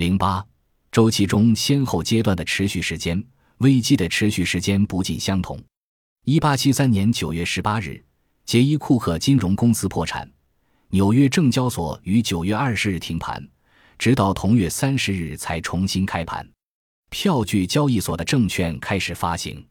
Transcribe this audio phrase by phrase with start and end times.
[0.00, 0.42] 零八
[0.90, 3.22] 周期中先后阶段的持续时间，
[3.58, 5.62] 危机的持续时间不尽相同。
[6.24, 8.02] 一八七三年九月十八日，
[8.46, 10.26] 杰伊库克金融公司破产，
[10.88, 13.46] 纽约证交所于九月二十日停盘，
[13.98, 16.50] 直到同月三十日才重新开盘。
[17.10, 19.62] 票据交易所的证券开始发行，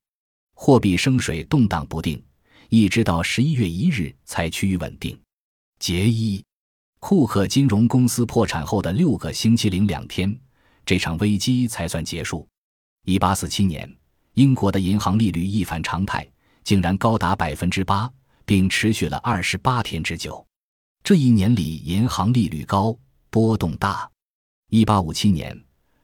[0.54, 2.24] 货币升水动荡不定，
[2.70, 5.20] 一直到十一月一日才趋于稳定。
[5.80, 6.40] 杰伊
[7.00, 10.38] 库克金融公司破产后的六个星期零两天，
[10.86, 12.48] 这场危机才算结束。
[13.06, 13.90] 一八四七年，
[14.34, 16.28] 英国的银行利率一反常态。
[16.62, 18.08] 竟然高达百分之八，
[18.46, 20.46] 并持续了二十八天之久。
[21.04, 22.96] 这一年里，银行利率高，
[23.32, 24.08] 波动大。
[24.70, 25.60] 一八五七年，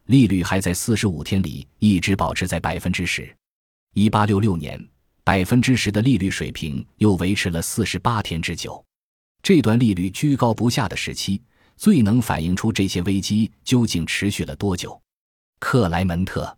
[0.06, 3.32] 利率还在四十五天里一直保持在百分之十。
[3.94, 4.84] 一八六六年，
[5.24, 8.84] 百分之十的利率水平又维持了四十八天之久。
[9.46, 11.40] 这段利率居高不下的时期，
[11.78, 15.00] 最能反映出这些危机究竟持续了多久。
[15.60, 16.46] 克莱门特·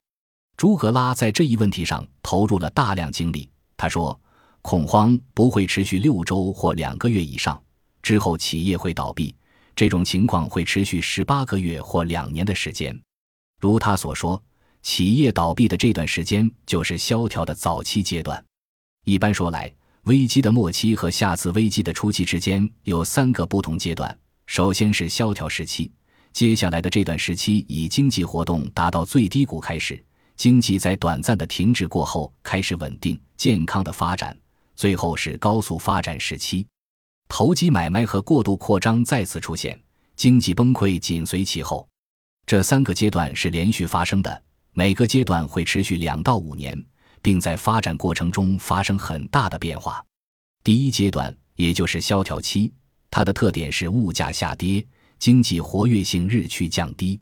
[0.55, 3.49] 朱格拉在这一问题上投入了大量精力。
[3.75, 4.17] 他说
[4.63, 7.61] ：“恐慌不会持续六周或两个月以上，
[8.01, 9.35] 之后企业会倒闭。
[9.75, 12.97] 这种情况会持续十八个月或两年的时间。
[13.59, 14.41] 如他所说，
[14.81, 18.41] 企业倒闭的这段时间就是萧条的早期阶段。
[19.03, 19.69] 一般说来，
[20.07, 24.17] 危机的末期和下次危机的初期之间有三个不同阶段。
[24.45, 25.91] 首先是萧条时期，
[26.31, 30.01] 接下来的这段时期以经济活动达到最低谷开始。”
[30.37, 34.37] 经济在短暂的停滞过后开始稳定健康的发展，
[34.75, 36.65] 最后是高速发展时期，
[37.27, 39.77] 投机买卖和过度扩张再次出现，
[40.15, 41.85] 经济崩溃紧随其后。
[42.45, 44.41] 这三个阶段是连续发生的，
[44.71, 46.81] 每个阶段会持续两到五年，
[47.27, 50.01] 并在发展过程中发生很大的变化。
[50.63, 52.71] 第一阶段也就是萧条期，
[53.11, 54.81] 它的特点是物价下跌，
[55.19, 57.19] 经济活跃性日趋降低。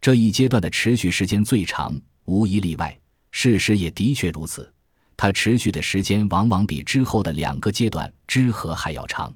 [0.00, 2.00] 这一阶段的持续时间最长。
[2.26, 2.96] 无一例外，
[3.32, 4.72] 事实也的确如此。
[5.16, 9.34] 它持续的时间往往比之后的两个阶段之和还要长。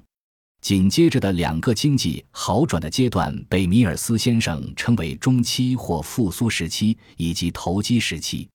[0.61, 8.47] 紧接着的两个经济好转的阶段被米尔斯先生称为中期或复苏时期以及投机时期。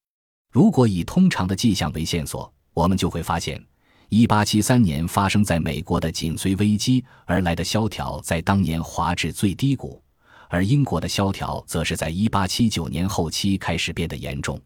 [0.50, 3.64] 如果以通常的迹象为线索，我们就会发现
[4.10, 10.02] ，1873年发生在美国的紧随危机而来的萧条在当年滑至最低谷。
[10.48, 14.60] 而英国的萧条则是在1879年后期开始变得严重。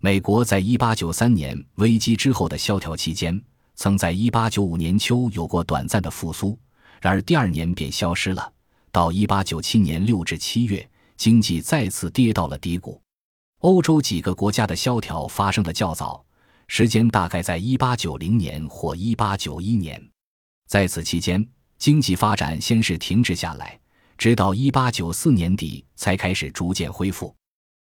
[0.00, 3.38] 美国在1893年危机之后的萧条期间，
[3.74, 6.58] 曾在1895年秋有过短暂的复苏，
[7.02, 8.50] 然而第二年便消失了。
[8.90, 12.98] 到1897年6至7月，经济再次跌到了低谷。
[13.60, 16.24] 欧洲几个国家的萧条发生的较早，
[16.68, 20.00] 时间大概在一八九零年或一八九一年。
[20.68, 21.44] 在此期间，
[21.76, 23.78] 经济发展先是停滞下来。
[24.16, 27.34] 直到一八九四年底才开始逐渐恢复。